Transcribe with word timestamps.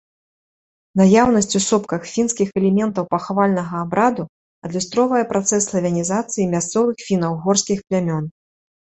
Наяўнасць 0.99 1.57
у 1.57 1.59
сопках 1.65 2.05
фінскіх 2.13 2.49
элементаў 2.61 3.03
пахавальнага 3.11 3.75
абраду 3.87 4.25
адлюстроўвае 4.69 5.21
працэс 5.33 5.61
славянізацыі 5.71 6.47
мясцовых 6.55 6.95
фіна-угорскіх 7.11 7.85
плямён. 7.91 8.25